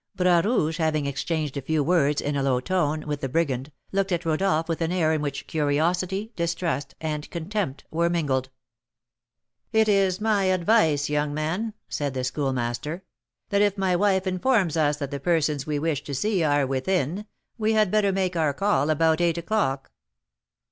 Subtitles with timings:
[0.15, 4.11] Bras Rouge having exchanged a few words, in a low tone, with the brigand, looked
[4.11, 8.49] at Rodolph with an air in which curiosity, distrust, and contempt were mingled.
[9.71, 13.03] "It is my advice, young man," said the Schoolmaster,
[13.49, 17.27] "that if my wife informs us that the persons we wish to see are within,
[17.59, 19.91] we had better make our call about eight o'clock."